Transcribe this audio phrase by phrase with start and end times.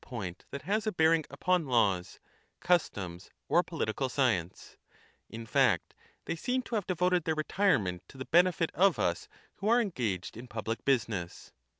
[0.03, 2.19] xliv that has a bearing upon laws,
[2.59, 4.75] customs, or politicai science;
[5.29, 5.93] in fact,
[6.25, 9.27] they seem to have devoted their re tirement to the benefit of us
[9.57, 11.53] who are engaged in pubHc business.